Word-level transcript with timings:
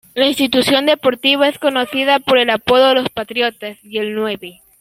La 0.15 0.25
institución 0.25 0.87
deportiva 0.87 1.47
es 1.47 1.59
conocida 1.59 2.17
por 2.19 2.39
el 2.39 2.49
apodo 2.49 2.95
"Los 2.95 3.09
Patriotas" 3.09 3.77
y 3.83 3.99
"El 3.99 4.15
Nueve". 4.15 4.59